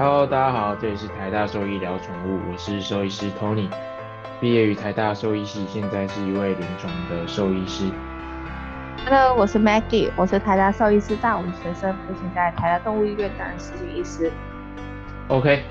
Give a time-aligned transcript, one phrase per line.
[0.00, 3.68] Hello，大家好，这里是台大兽医聊宠物，我是兽医师 Tony，
[4.40, 7.90] 毕业于台大兽医系，现在是一位临床的兽医师。
[9.04, 14.30] Hello，我是 Maggie，我是台大兽医师大五学生，目前在台大动物医院担任实习医师。
[15.26, 15.64] OK，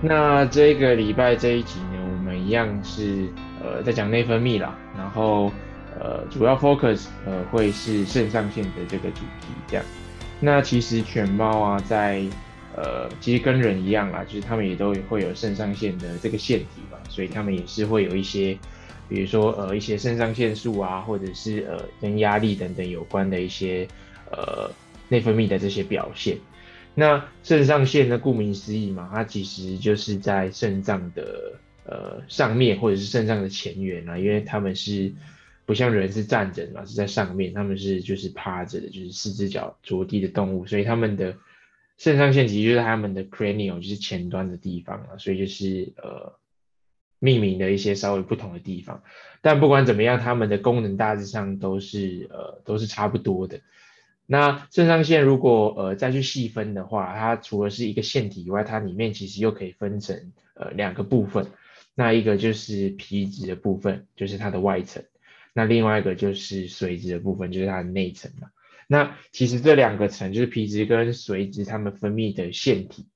[0.00, 3.28] 那这个礼拜这一集呢，我们一样是
[3.62, 5.52] 呃在讲内分泌啦，然后
[6.00, 9.84] 呃主要 focus 呃会是肾上腺的这个主题这样。
[10.40, 12.22] 那其实犬猫啊，在
[12.76, 18.58] 呃其实跟人一样啦，就是他们也都会有肾上腺的这个腺体嘛，所以他们也是会有一些，
[19.08, 23.86] 比如说呃一些肾上腺素啊，或者是呃跟压力等等有关的一些
[24.30, 24.70] 呃
[25.08, 26.36] 内分泌的这些表现。
[26.96, 31.52] 那肾上腺呢，顾名思义嘛，它其实就是在肾脏的
[31.84, 35.12] 呃上面或者是肾脏的前缘啊，因为它们是
[35.66, 41.34] 不像人是站着嘛，是在上面，它们是就是趴着的，就是四只脚着地的动物，所以它们的
[41.96, 46.38] 肾上腺其实就是他们的 cranial，就是前端的地方啊，所以就是呃
[47.18, 49.02] 命名的一些稍微不同的地方，
[49.40, 53.60] 但不管怎么样，它们的功能大致上都是呃都是差不多的。
[54.26, 61.46] 那肾上腺如果呃再去细分的话，它除了是一个腺体以外，它里面其实又可以分成呃两个部分。
[61.94, 65.02] 那一个就是皮质的部分，就是它的外层；
[65.52, 68.48] 那另外一个就是髓质的部分，就是它的内层嘛。
[68.88, 73.06] 那其实这两个层，就是皮质跟髓质，它们分泌的腺体，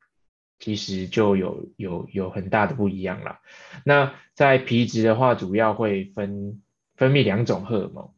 [0.59, 3.41] 其实就有有有很大的不一样啦。
[3.85, 6.63] 那在皮质的话，主要会分
[6.97, 8.11] 分泌两种荷尔蒙。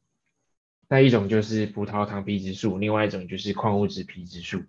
[0.89, 4.63] 那一种就是葡萄糖皮质素，另外一种就是矿物质皮质素。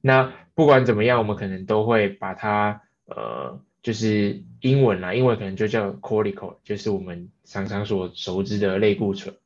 [0.00, 9.36] 那不管怎么样，我们可能都会把它呃，就是英文啦，英文可能就叫 cortical，就是我们常常所熟知的类固醇。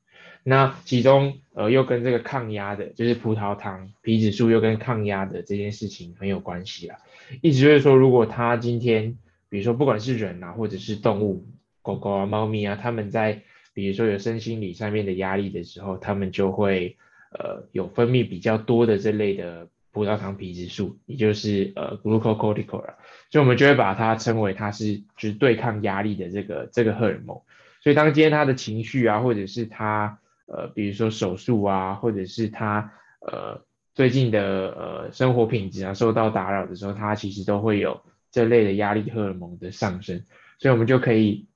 [0.44, 6.96] 那其中呃又跟这个抗压的，就是葡萄糖皮质素又跟抗压的这件事情很有关系啦。
[7.40, 9.16] 意思就是说，如果他今天，
[9.48, 11.46] 比如说不管是人啊，或者是动物，
[11.80, 16.96] 狗狗啊、猫咪啊，它们在比如说有身心理上面的压力的时候，他们就会
[17.32, 22.94] 呃有分泌比较多的这类的葡萄糖皮质素，也就是呃 glucocorticoid，
[23.30, 27.40] 所以我们就会把它称为它是就是对抗压力的这个这个荷尔蒙。
[27.82, 33.60] 所以当今天他的情绪啊，或者是他呃比如说手术啊，或者是他呃
[33.94, 40.24] 最近的呃生活品质啊受到打扰的时候，他其实都会有这类的压力荷尔蒙的上升，
[40.58, 41.46] 所以我们就可以。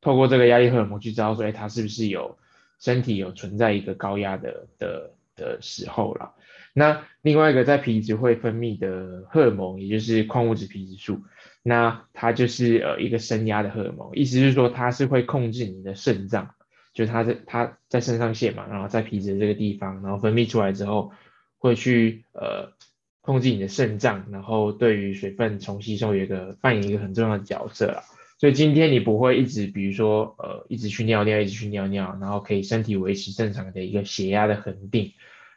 [0.00, 2.38] 透过这个压力荷尔蒙去知道说，哎，他是不是有
[2.78, 6.34] 身体有存在一个高压的的的时候了？
[6.72, 11.20] 那另外一个在皮质会分泌的荷尔蒙，也就是矿物质皮质素，
[11.64, 16.54] 那它就是呃一个升压的荷尔蒙，意思是说它是会控制你的肾脏，
[16.98, 21.12] 就它在它在肾上腺嘛，然后在皮质这个地方，然后分泌出来之后，
[21.56, 22.72] 会去呃
[23.20, 28.02] 控制你的肾脏，然后对于水分重吸收有一个扮演一个很重要的角色了。
[28.40, 35.12] 所以今天你不会一直，比如说，呃，一直去尿尿，一直去尿尿，然后可以身体维持正常的一个血压的恒定，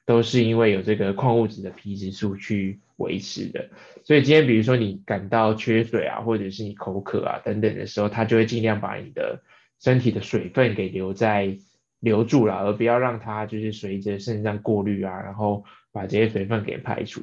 [0.05, 3.67] 都是因为有这个矿物质的皮质素去维持的。
[4.03, 9.41] 所以今天，比如说你感到缺水啊，或者是你口渴啊等等的时候，它就会尽量把你的
[9.81, 11.57] 身体的水分给留在
[11.99, 17.21] 留住了，而不要让它就是随着肾脏过滤啊，然后把这些水分给排除。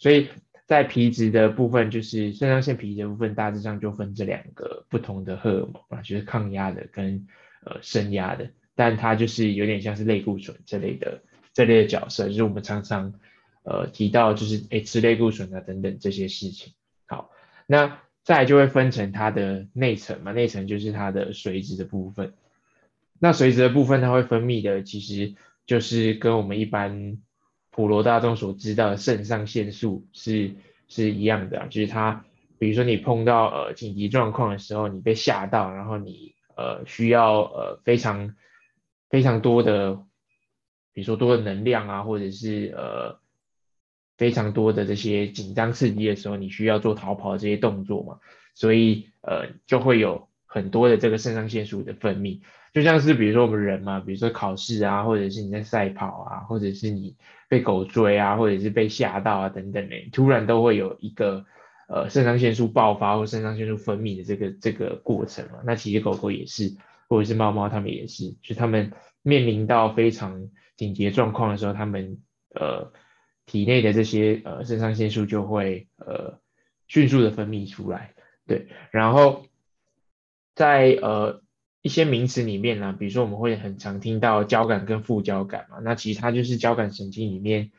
[0.00, 0.26] 所以。
[0.68, 7.26] 在皮质的部分，就是肾上腺皮质部分，大致上就分这两个不同的荷尔蒙啊，就是抗压的跟
[7.64, 11.22] 呃升压的，但它就是有点像是类固醇这类的
[11.54, 13.14] 这类的角色，就是我们常常
[13.62, 16.74] 呃提到就是诶吃类固醇啊等等这些事情。
[17.06, 17.30] 好，
[17.66, 22.34] 那再就会分成它的内层嘛，内层就是它的髓质的部分。
[23.18, 25.34] 那髓质的部分它会分泌的，其实
[25.64, 27.16] 就是跟我们一般。
[27.70, 30.56] 普罗大众所知道的肾上腺素是
[30.88, 32.24] 是一样的，就是它，
[32.58, 38.34] 比如说你碰到呃紧急状况的时候，你被吓到，然后你呃需要呃非常
[39.10, 39.94] 非常多的，
[40.92, 43.20] 比如说多的能量啊，或者是呃
[44.18, 48.18] 非常多的这些紧张刺激的时候，你需要做逃跑这些动作嘛，
[48.54, 52.40] 所以呃就会有很多的这个肾上腺素的分泌。
[52.74, 57.16] 就像是比如说我们人嘛，比如说考试啊，或者是你在赛跑啊，或者是你
[57.48, 61.46] 被狗追啊，或者是被吓到啊等等的，突然都会有一个
[61.88, 65.60] 呃肾上腺素爆发或肾上腺素分泌的这个这个过程嘛。
[65.64, 66.76] 那其实狗狗也是，
[67.08, 68.92] 或者是猫猫它们也是，就它们
[69.22, 72.18] 面临到非常紧急状况的时候，它们
[72.54, 72.92] 呃
[73.48, 76.38] 体内的这些呃肾上腺素就会呃
[76.86, 78.14] 迅速的分泌出来，
[78.46, 79.46] 对，然后
[80.54, 81.42] 在呃。
[81.80, 87.70] 一些名词里面呢，比如说我们会很常听到交感跟副交感嘛，那其实它就是交感神经里面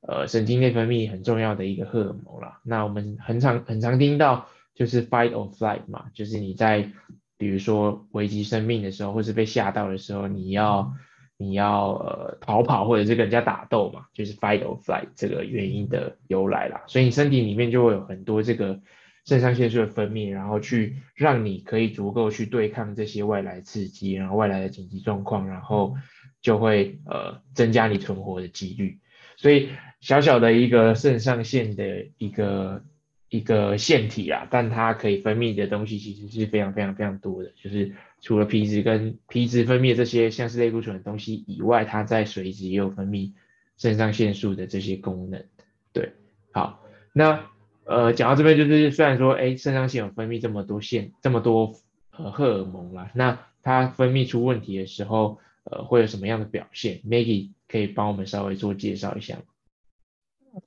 [0.00, 2.60] 呃神经内分泌很重要的一个荷尔蒙啦。
[2.64, 6.90] 那我们很常很常听到就是 fight or flight 嘛，就是你在
[7.36, 10.94] 比如说危及生命的时候，或是被吓到的时候，你要
[11.42, 16.82] 你要呃逃跑或者是跟人家打斗嘛，就是 fight or flight 这个原因的由来啦。
[16.86, 18.80] 所以你身体里面就会有很多这个。
[19.24, 25.94] 肾上腺素的分泌，然后去让你可以足够去对抗这些外来刺激，然后外来的紧急状况，然后
[26.40, 28.98] 就会呃增加你存活的几率。
[29.36, 29.68] 所以
[30.00, 32.82] 小小的一个肾上腺的一个
[33.28, 37.52] 一个腺体啊，但它可以分泌的东西其实是非常非常非常多的。
[37.54, 43.32] 就是除了皮质跟皮质分泌这些像是类固醇的东西以外，它在水质也有分泌
[43.76, 45.44] 肾上腺素的这些功能。
[45.92, 46.14] 对，
[46.52, 46.82] 好，
[47.12, 47.44] 那。
[47.84, 51.74] 呃，讲到这边就是，虽然说，哎，肾上腺有分泌这么多腺，这么多
[52.10, 59.42] 荷尔蒙啦，那它分泌出问题的时候，呃，会有什么样的表现？Maggie 可以帮我们稍微做介绍一下吗？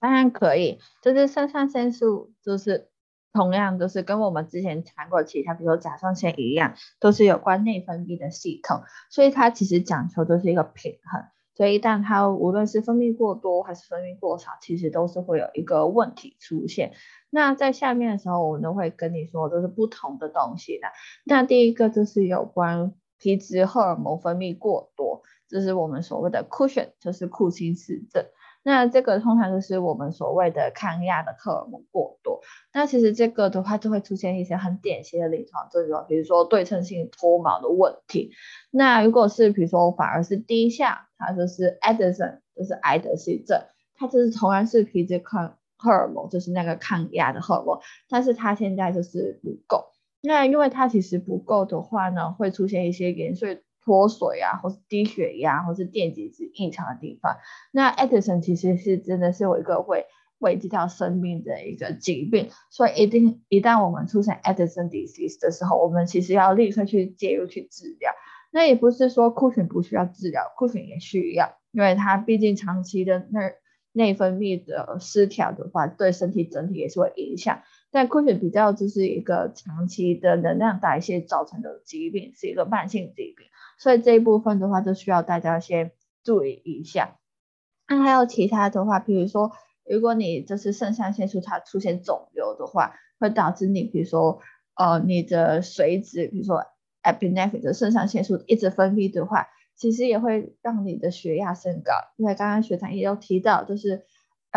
[0.01, 2.89] 当然可以，就是肾上腺素，就是
[3.35, 11.21] 同样都是跟我们之前谈过其他，比如说甲状腺一样，都是有关内分泌的系统，所以它其实讲求都是一个平衡。
[11.53, 16.93] 所以一旦它无论是分泌过多还是分泌过少，其实都是会有一个问题出现。
[17.29, 20.87] 那在下面的时候，我们都会跟你说，都是不同的东西的。
[21.23, 28.25] 那第一个就是有关皮质荷尔蒙分泌过多，这是我们所谓的库欣，就是库欣氏症。
[28.67, 32.41] 那这个通常就是我们所谓的抗压的荷尔蒙过多。
[32.73, 38.31] 那其实这个的话就会出现一些很典型的临床症状，比如说对称性脱毛的问题。
[38.71, 43.61] 那如果是比如说反而是低下，它就是 Addison，就是癌德氏症，
[43.95, 47.79] 它就是同样是皮质抗荷尔蒙，就是那个抗压的荷尔蒙，
[48.09, 49.85] 但是它现在就是不够。
[50.23, 53.61] 那因为它其实不够的话呢，会出现一些盐水。
[53.85, 57.37] 脱水啊，或是低血压，或是电解质异常的地方，
[57.71, 60.05] 那 Edison 其实是真的是有一个会
[60.39, 68.11] 危及到生命的一个疾病，所以一定一旦我们出现 Edison disease 的时候，我们其实要立刻去介入去治疗。
[68.51, 73.51] 那也不是说库存不需要治疗，库存也需要，因为它毕竟长期的那
[73.91, 77.61] 内分泌的失调的话，对身体整体也是会影响。
[77.91, 83.47] 但库存比较就是一个长期的能量代谢造成的疾病，是一个慢性疾病。
[83.77, 85.91] 所以这一部分的话，就需要大家先
[86.23, 87.17] 注意一下。
[87.87, 89.51] 那还有其他的话，比如说，
[89.83, 94.41] 如果你就是肾上腺素它出现肿瘤的话，会导致你，比如说，
[94.75, 96.65] 呃，你的水脂，比如说
[97.03, 101.93] epinephrine 的肾上腺素一直分泌的话，其实也会让你的血压升高。
[102.17, 104.05] 因为刚刚学长也有提到，就是。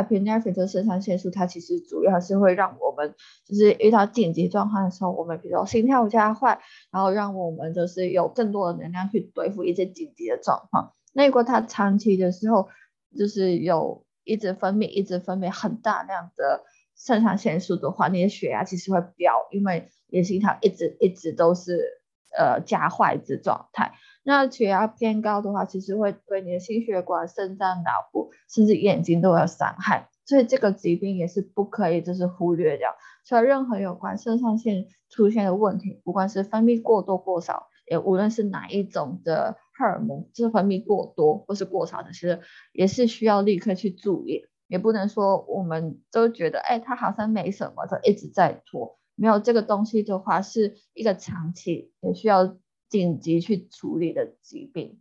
[0.03, 3.15] Epinephrine 的肾上腺素，它其实主要是会让我们
[3.45, 6.61] 就是遇到紧急状况的时候，我们比如说心跳加快，
[6.91, 10.95] 然后让我们就是有更多的能量去对付一些紧急的状况。
[11.13, 12.69] 那如果它长期的时候，
[13.17, 16.63] 就是有一直分泌、一直分泌很大量的
[16.97, 22.03] 肾上腺素的话，你的血压其实会飙，因为你的心跳一直一直都是
[22.37, 23.93] 呃加快的状态。
[24.23, 30.09] 那血压偏高的话，其实会对你的心血管、肾脏、脑部，甚至眼睛都有伤害。
[30.27, 32.95] 所以这个疾病也是不可以就是忽略掉。
[33.25, 42.41] 所以任何有关肾上腺出现的问题，不管是分泌过多过少，也无论是哪一种的荷尔蒙，就是分泌过多或是过少的，其实
[42.73, 44.43] 也是需要立刻去注意。
[44.67, 48.99] 也不能说我们都觉得，哎，它好像没什么，就一直在拖。
[49.15, 52.59] 没有这个东西的话，是一个长期也需要。
[52.89, 54.99] 紧急去处理的疾病，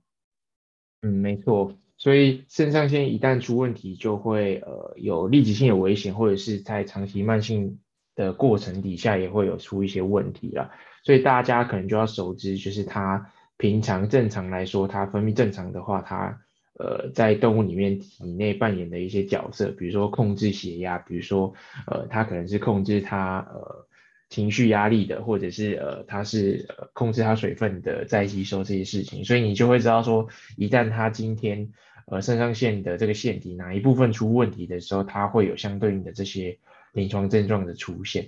[1.01, 7.79] 嗯，没错，所以肾上腺一旦出问题，就会呃有立即性的危险，或者是在长期慢性
[8.13, 10.69] 的过程底下也会有出一些问题了。
[11.03, 16.41] 所以大家可能就要熟知，就是它平常正常来说，它分泌正常的话，它
[16.77, 21.53] 呃在动物里面体内扮演的一些角色，比如说控制血压，比如说
[21.89, 23.86] 呃它可能是控制它呃。
[24.29, 31.71] 情绪压力的，或者是呃，它是呃控制它水分的再吸收这些事情，所以你就会知道说，一旦它今天
[32.07, 36.59] 呃肾上腺的这个腺体哪一部分出问题的时候，它会有相对应的这些
[36.91, 38.27] 临床症状的出现。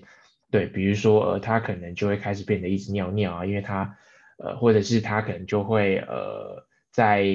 [0.50, 3.98] 对，比如说呃，它可能就会开始变得一直尿尿啊，因为它
[4.38, 7.25] 呃，或者是它可能就会呃在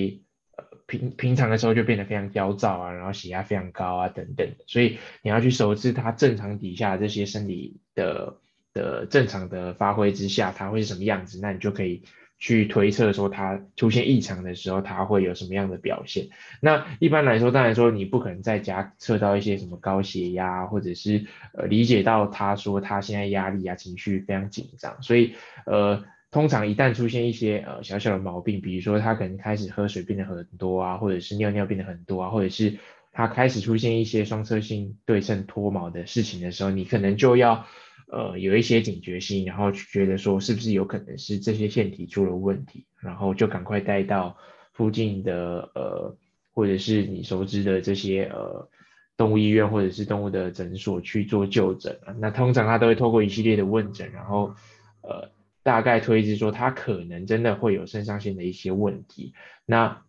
[0.56, 4.48] 呃平平常的时候就变得非常焦躁啊，然后血压非常高啊等等。
[4.66, 8.38] 所以你要去熟知它正常底下这些生理的。
[8.74, 11.38] 的正常的发挥之下，它会是什么样子？
[11.40, 12.02] 那你就可以
[12.38, 16.28] 去推测说，它出现异常的时候，它会有什么样的表现？
[16.60, 32.76] 那一般来说，当然说你不可能在家测到一些什么高血压，或者是呃理解到他说他现在压力啊情绪非常紧张，所以呃通常一旦出现一些呃小小的毛病，比如说他可能开始喝水变得很多啊，或者是尿尿变得很多啊，或者是
[33.12, 37.64] 他开始出现一些双侧性对称脱毛的事情的时候，你可能就要
[38.06, 44.36] 呃有一些警觉性，然后觉得说是不是有可能是这些腺体出了问题，然后就赶快带到
[44.72, 46.16] 附近的呃
[46.52, 48.68] 或者是你熟知的这些呃
[49.16, 51.98] 动物医院或者是动物的诊所去做就诊。
[52.18, 54.54] 那通常他都会透过一系列的问诊，然后
[55.02, 55.30] 呃
[55.62, 59.34] 大概推知说他可能真的会有肾上腺的一些问题，
[59.66, 60.02] 那。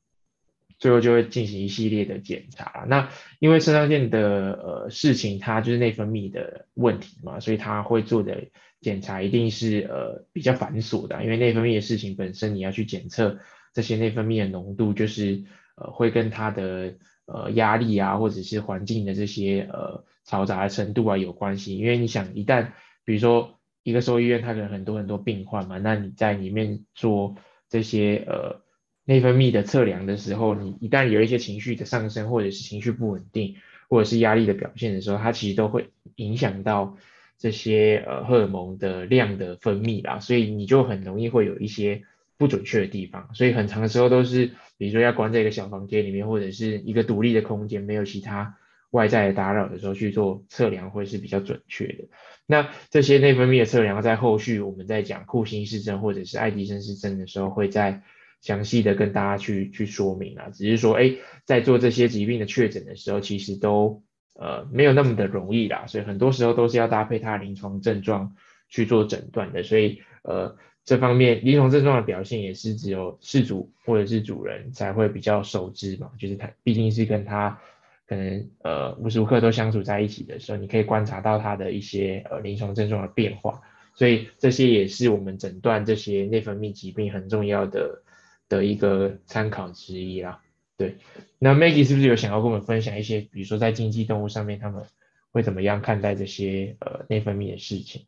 [0.77, 2.85] 最后就会进行一系列的检查。
[2.87, 8.45] 那因为肾上腺的呃事情，它就是内分泌的问题嘛，所以他会做的
[8.81, 11.23] 检查一定是呃比较繁琐的。
[11.23, 13.39] 因为内分泌的事情本身，你要去检测
[13.73, 15.43] 这些内分泌的浓度，就是
[15.77, 21.77] 呃会跟它的呃压力啊，或者是环境的这些呃嘈杂的程度啊有关系。
[21.77, 22.71] 因为你想，一旦
[23.05, 27.35] 比如说一个兽医院，它可能很多很多病患嘛，那你在里面做
[27.69, 28.64] 这些呃。
[29.05, 33.55] 内分泌的测量的时候，你一旦有一些情绪的上升，或者是情绪不稳定，
[33.87, 36.97] 或者是压力的表现的时候，它其实都会影响到
[37.37, 42.01] 这些呃荷尔蒙的量的分泌啦，所以你就很容易会有一些
[42.37, 48.57] 不准确的地方，所以很长的时候都是，比如说要关在一个小房间里面，或者是一个独立的空间，没有其他
[48.89, 52.05] 外在的打扰的时候去做测量，会是比较准确的。
[52.47, 58.01] 那这些内分泌的测量，在后续我们在讲库欣氏症或者是爱迪生氏症的时候，会在。
[58.45, 64.03] 详细的跟大家去去说明啊，只是说，哎，在做这些疾病的确诊的时候，其实都
[64.35, 68.35] 呃没有那么的容易啦，所以很多时候都是要搭配他临床症状
[68.69, 77.59] 去做诊断的，所以呃这方面临床症状的表现也是只有事主或者是主人才会比较熟知嘛，就是他毕竟是跟他
[78.07, 83.59] 可能呃无时无刻都相处在一起的时候，你可以观察到他的一些呃临床症状的变化，
[83.95, 88.03] 所以这些也是我们诊断这些内分泌疾病很重要的。
[88.49, 90.41] 的一个参考之一啦，
[90.77, 90.97] 对，
[91.39, 94.85] 那 Maggie 是不是有想要跟我们分享一些，比如说在经济动物上面，他们
[95.31, 98.05] 会怎么样看待这些呃内分泌的事情？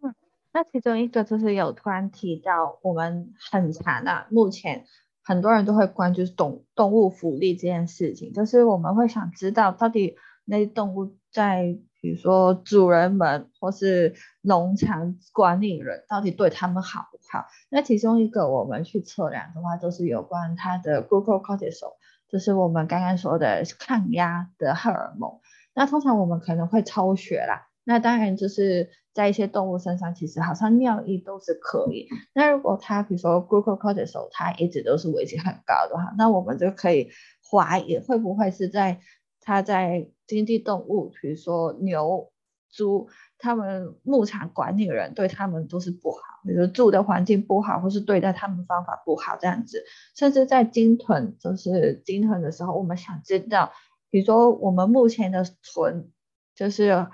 [0.00, 0.14] 嗯，
[0.52, 4.86] 那其中一个就是有突然提到，我们很常啊，目前
[5.22, 11.78] 很多人都会关注动动物福利这件事情，就是我们会想知道到底那些动物在。
[12.02, 17.46] 比如说主人们或是农场管理人到底对他们好不好？
[17.70, 21.94] 那其中一个我们去测量的话，都是有关它的 glucocortical，
[22.28, 25.40] 就是我们刚刚说的抗压的荷尔蒙。
[25.74, 32.08] 那通常我们可能会抽血啦，那当然就是在一些动物身上，其实好像尿液都是可以。
[32.34, 37.10] 那如果它比如说 glucocortical 它一直都是维持很高的话，那我们就可以
[37.48, 38.98] 怀疑会不会是在
[39.40, 42.32] 它在经济动物，比如说牛、
[42.70, 43.08] 猪，
[43.38, 49.84] 他们牧场管理人对他们都是不好，比如住的环境不好，或是对待他们方法不好这样子。
[50.16, 53.72] 甚至在鲸豚，就是鲸豚的时候，我们想知道，
[54.10, 56.10] 比如说我们目前的豚，
[56.54, 57.06] 就是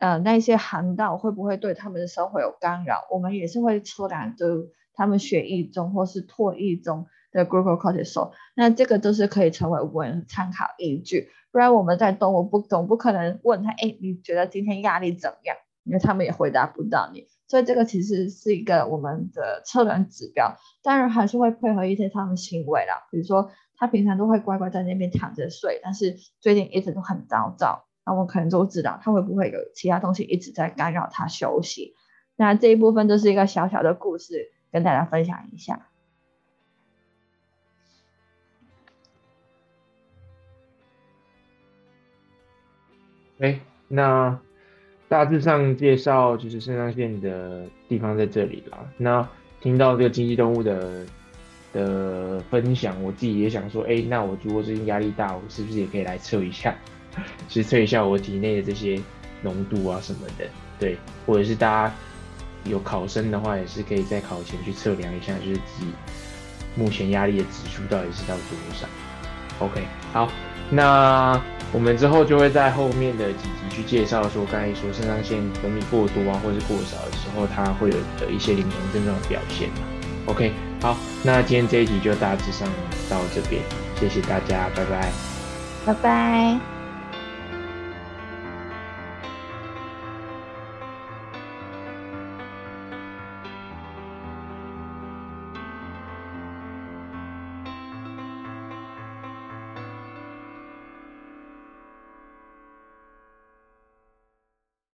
[0.00, 3.06] 呃那些航道会不会对他们的生活有干扰？
[3.10, 11.28] 我们也是会测量，就他们血液中或是唾液中的 glucocortical，那这个都是可以成为我们参考依据。
[11.50, 15.56] 不然我们在动物不总不可能问他，哎，你觉得今天压力怎么样？
[15.84, 20.56] 因为他们也回答不到你，所以这个其实是一个我们的测量指标。
[20.82, 31.94] 当然还是会配合一些他们行为啦，比如说他平常都会乖乖在那边躺着睡，但是最近一直都很焦躁，那我可能都知道他会不会有其他东西一直在干扰他休息。
[32.36, 35.86] 那这一部分就是一个小小的故事，跟大家分享一下。
[43.38, 44.36] 哎，那
[45.08, 48.78] 大致上介绍就是肾上腺的地方在这里啦。
[48.96, 49.28] 那
[49.60, 51.06] 听到这个经济动物的
[51.72, 56.74] 的分享，我自己也想说，哎，那我如果最近压力大，我是不是也可以来测一下，
[57.48, 59.00] 去测一下我体内的这些
[59.40, 60.48] 浓度啊什么的？
[60.80, 61.94] 对，或者是大家
[62.64, 65.86] 有考生的话，也是可以在考前去测量一下，就是自己
[66.74, 68.86] 目前压力的指数到底是到多少。
[69.60, 70.28] OK，好。
[70.70, 71.38] 那
[71.72, 79.68] 我们之后就会在后面的几集去介绍，说刚才说肾上腺分泌过多啊，或者是过少的时候，它会有的一些临床症状的表现
[80.24, 82.66] OK，好，那今天这一集就大致上
[83.10, 83.60] 到这边，
[84.00, 85.12] 谢谢大家，拜拜，
[85.84, 86.73] 拜拜。